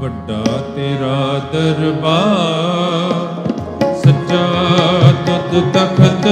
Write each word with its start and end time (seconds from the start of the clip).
ਵੱਡਾ 0.00 0.42
ਤੇਰਾ 0.76 1.18
ਦਰਬਾਰ 1.52 3.24
ਸੱਚਾ 4.02 4.44
ਤੁਧ 5.26 5.52
ਤਖਤ 5.74 6.26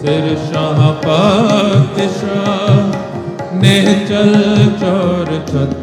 ਸਿਰ 0.00 0.24
ਸ਼ਾਹ 0.46 0.80
ਪਾਤਸ਼ਾਹ 1.04 2.76
ਨੇ 3.54 3.76
ਚਲ 4.08 4.34
ਚੋਰ 4.80 5.28
ਛਤ। 5.48 5.82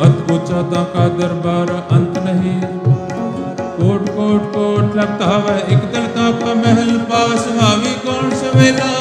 अद्भुत 0.00 0.50
का 0.74 1.08
दरबार 1.08 1.70
अंत 1.90 2.18
नहीं। 2.18 2.60
कोट 3.78 4.08
कोट 4.08 4.42
कोट 4.52 4.96
लगता 4.96 5.30
है 5.46 5.58
एक 5.60 5.92
दल 5.92 6.06
का 6.16 6.54
महल 6.54 6.98
पास। 6.98 7.48
भावी 7.48 7.94
कौन 7.94 8.30
सवेला 8.30 8.95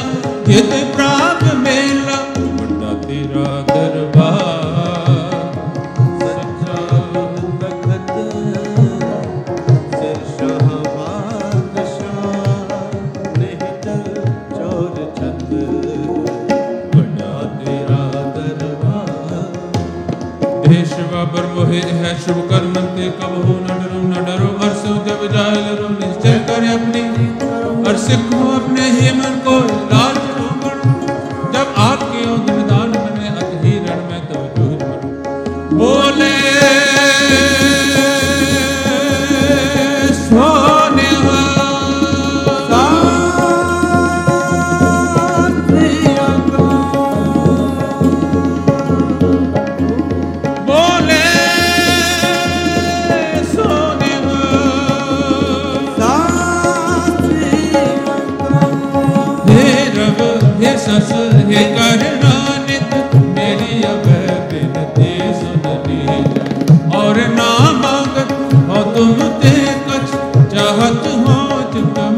भेद 21.75 21.87
है 22.01 22.11
शुभ 22.19 22.37
कर्म 22.49 22.75
ते 22.95 23.07
कब 23.19 23.33
हो 23.47 23.53
न 23.61 23.75
डरो 23.79 24.01
न 24.01 24.23
डरो, 24.25 24.49
हर 24.59 24.71
से 24.75 24.93
जब 25.07 25.25
जाए 25.33 25.55
लरो 25.55 25.89
निश्चय 25.95 26.39
करे 26.47 26.71
अपनी, 26.73 27.01
हर 27.87 27.97
सिख 27.97 28.33
अपनी। 28.53 28.74
to 71.75 71.81
know. 71.93 72.14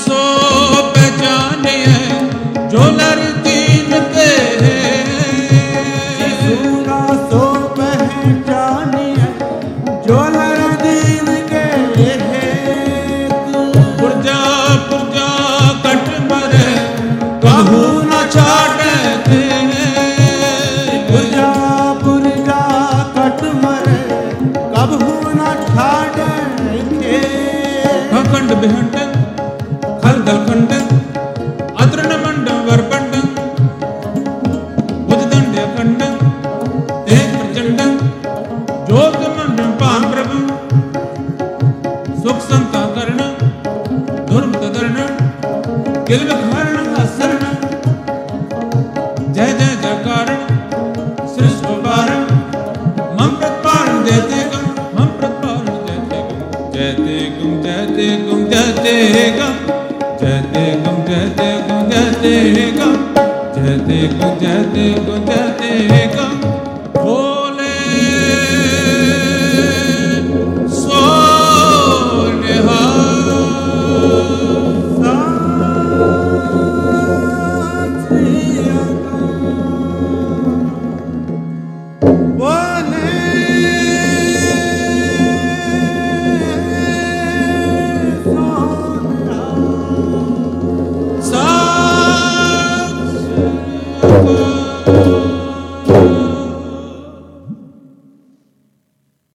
सो 0.00 0.18
पहचानिए 0.94 1.94
जो 2.72 2.84
लड़तीन 2.98 3.90
पे 4.14 4.28
सूरा 6.42 7.00
सो 7.32 7.42
पहचानिए 7.78 9.26
जो 10.06 10.18
लड़तीन 10.36 11.28
के 11.52 11.64
पुरजा 13.52 13.68
पुरजा 14.00 14.38
पुरजा 14.90 15.28
कट 15.86 16.10
मरे 16.32 16.66
कबू 17.44 17.82
न 18.12 18.24
छाट 18.36 18.80
खंड 28.32 28.52
बिहंड 28.60 29.11
सुख 42.42 42.50
संता 42.50 42.80
कर्ण 42.94 43.24
दुर्मत 44.28 44.62
दर्ण 44.74 45.04
किल 46.06 46.22
विखारण 46.22 46.94
असरण 46.94 47.44
जय 49.32 49.52
जय 49.58 49.74
जयकारण 49.82 50.40
सृष्ट 51.34 51.66
पारण 51.84 52.24
मम 53.20 53.34
प्रत्पारण 53.34 54.02
देते 54.04 54.42
गम 54.54 54.66
मम 54.98 55.06
प्रत्पारण 55.20 55.68
जयते 55.86 56.20
जयते 56.74 58.08
जयते 58.50 58.96
जयते 60.22 60.66
गम 60.84 61.04
जयते 61.04 61.50
गम 61.68 61.90
जयते 61.90 62.34
गम। 62.78 62.94
जयते 63.56 64.00
गम 64.08 64.38
जयते 64.40 64.90
गम 65.06 65.24
जयते 65.26 66.06
गम। 66.16 66.31